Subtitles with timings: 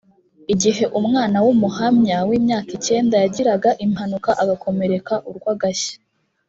[0.53, 5.93] igihe umwana w umuhamya w imyaka icyenda yagiraga impanuka agakomereka urwagashya